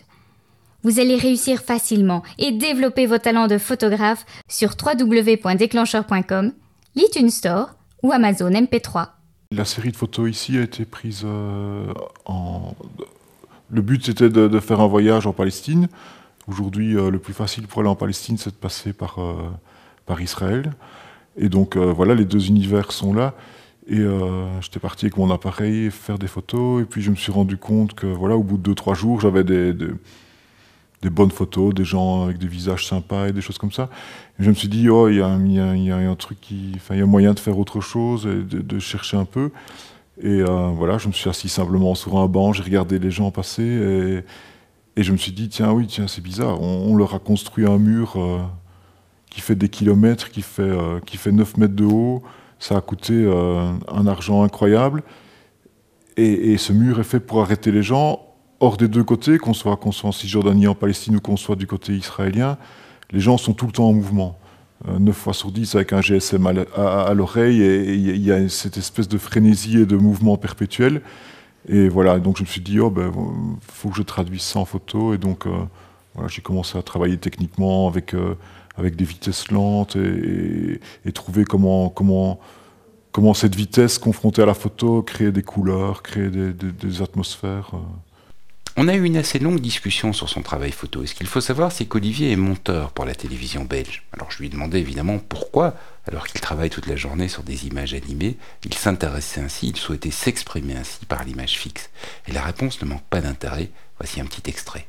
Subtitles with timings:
[0.83, 6.53] Vous allez réussir facilement et développer vos talents de photographe sur www.déclencheur.com,
[6.95, 9.09] l'iTunes Store ou Amazon MP3.
[9.53, 11.92] La série de photos ici a été prise euh,
[12.25, 12.75] en.
[13.70, 15.89] Le but c'était de, faire un voyage en Palestine.
[16.48, 19.34] Aujourd'hui, euh, le plus facile pour aller en Palestine, c'est de passer par, euh,
[20.05, 20.72] par Israël.
[21.37, 23.34] Et donc voilà, les deux univers sont là.
[23.89, 24.03] Et
[24.62, 26.81] j'étais parti avec mon appareil faire des photos.
[26.83, 29.45] Et puis je me suis rendu compte que voilà, au bout de 2-3 jours, j'avais
[29.45, 29.91] des, des
[31.11, 33.89] bonnes photos, des gens avec des visages sympas et des choses comme ça.
[34.39, 36.73] Je me suis dit, oh, il y, a, un truc qui.
[36.91, 39.51] Il y a moyen de faire autre chose et de, chercher un peu.
[40.21, 43.31] Et euh, voilà, je me suis assis simplement sur un banc, j'ai regardé les gens
[43.31, 44.25] passer
[44.97, 46.62] et, je me suis dit, tiens, oui, tiens, c'est bizarre.
[46.62, 48.39] On, leur a construit un mur euh,
[49.29, 52.23] qui fait des kilomètres, qui fait, euh, qui fait 9 mètres de haut.
[52.59, 53.31] Ça a coûté
[53.89, 55.03] un argent incroyable.
[56.17, 58.27] Et ce mur est fait pour arrêter les gens
[58.61, 61.67] hors des deux côtés, qu'on soit, soit en Cisjordanie, en Palestine ou qu'on soit du
[61.67, 62.59] côté israélien,
[63.12, 64.39] les gens sont tout le temps en mouvement.
[64.89, 66.47] Euh, 9 fois sur 10 avec un GSM
[66.77, 71.03] à, l'oreille, il y a cette espèce de frénésie et de mouvement perpétuel.
[71.69, 73.12] Et voilà, donc je me suis dit, oh ben,
[73.61, 77.89] faut que je traduise ça en photo, et donc euh, j'ai commencé à travailler techniquement
[77.89, 78.37] avec, euh,
[78.77, 80.81] avec des vitesses lentes et,
[81.12, 82.39] trouver comment, comment,
[83.11, 87.71] comment cette vitesse confrontée à la photo créer des couleurs, créer des atmosphères.
[87.75, 87.78] Euh.
[88.78, 91.03] On a eu une assez longue discussion sur son travail photo.
[91.03, 94.03] Et ce qu'il faut savoir, c'est qu'Olivier est monteur pour la télévision belge.
[94.12, 95.76] Alors je lui ai demandé évidemment pourquoi,
[96.06, 98.36] alors qu'il travaille toute la journée sur des images animées,
[98.66, 101.88] il s'intéressait ainsi, il souhaitait s'exprimer ainsi par l'image fixe.
[102.28, 103.70] Et la réponse ne manque pas d'intérêt.
[103.98, 104.86] Voici un petit extrait.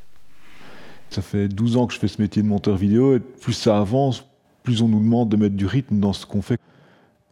[1.09, 3.77] Ça fait 12 ans que je fais ce métier de monteur vidéo, et plus ça
[3.77, 4.25] avance,
[4.63, 6.59] plus on nous demande de mettre du rythme dans ce qu'on fait.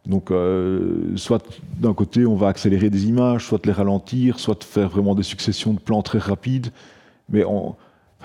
[0.06, 1.44] Donc, euh, soit
[1.78, 5.74] d'un côté, on va accélérer des images, soit les ralentir, soit faire vraiment des successions
[5.74, 6.68] de plans très rapides.
[7.28, 7.44] Mais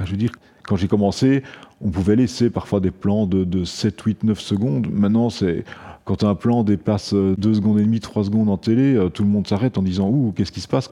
[0.04, 0.32] je veux dire,
[0.64, 1.44] quand j'ai commencé,
[1.82, 4.88] on pouvait laisser parfois des plans de, 7, 8, 9 secondes.
[4.92, 5.66] Maintenant, c'est
[6.06, 9.30] quand un plan dépasse 2 secondes et demie, 3 secondes en télé, euh, tout le
[9.30, 10.92] monde s'arrête en disant Ouh, qu'est-ce qui se passe?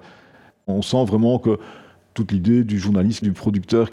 [0.65, 1.59] On sent vraiment que
[2.13, 3.89] toute l'idée du journaliste, du producteur,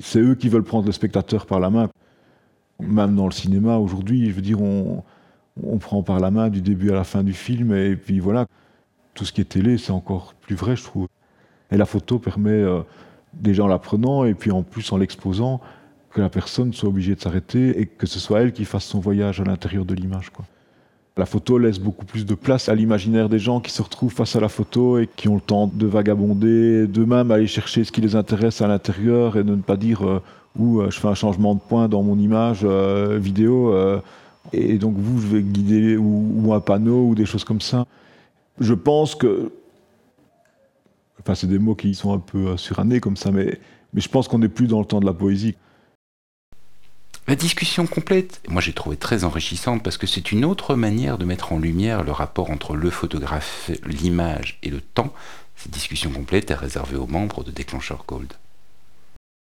[0.00, 1.88] c'est eux qui veulent prendre le spectateur par la main.
[2.80, 5.02] Même dans le cinéma, aujourd'hui, je veux dire, on
[5.62, 8.46] on prend par la main du début à la fin du film, et puis voilà.
[9.14, 11.08] Tout ce qui est télé, c'est encore plus vrai, je trouve.
[11.70, 12.80] Et la photo permet, euh,
[13.34, 15.60] déjà en la prenant, et puis en plus en l'exposant,
[16.10, 19.00] que la personne soit obligée de s'arrêter et que ce soit elle qui fasse son
[19.00, 20.30] voyage à l'intérieur de l'image.
[21.16, 24.36] La photo laisse beaucoup plus de place à l'imaginaire des gens qui se retrouvent face
[24.36, 28.00] à la photo et qui ont le temps de vagabonder, d'eux-mêmes aller chercher ce qui
[28.00, 30.22] les intéresse à l'intérieur et de ne pas dire euh,
[30.56, 33.74] où euh, je fais un changement de point dans mon image vidéo
[34.52, 37.86] et donc vous, je vais guider ou, un panneau ou des choses comme ça.
[38.60, 39.52] Je pense que,
[41.20, 43.58] enfin c'est des mots qui sont un peu surannés comme ça, mais,
[43.92, 45.54] mais je pense qu'on n'est plus dans le temps de la poésie.
[47.26, 51.26] La discussion complète, moi j'ai trouvé très enrichissante parce que c'est une autre manière de
[51.26, 55.12] mettre en lumière le rapport entre le photographe, l'image et le temps.
[55.54, 58.32] Cette discussion complète est réservée aux membres de Déclencheur Gold.